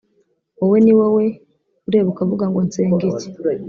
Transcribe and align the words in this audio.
wowe 0.59 0.77
ni 0.85 0.93
wowe 0.99 1.25
ureba 1.87 2.07
ukavuga 2.13 2.45
ngo 2.49 2.59
nsenga 2.67 3.03
iki 3.11 3.27